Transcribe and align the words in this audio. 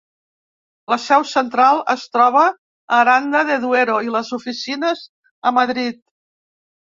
La 0.93 0.97
seu 1.01 1.25
central 1.31 1.81
es 1.93 2.05
troba 2.17 2.45
a 2.47 2.53
Aranda 3.01 3.43
de 3.51 3.59
Duero 3.67 3.99
i 4.09 4.15
les 4.17 4.33
oficines 4.39 5.05
a 5.51 5.55
Madrid. 5.61 6.01